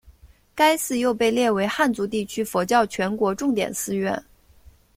[0.55, 4.19] 该寺又被列为汉族地区佛教全国重点寺院。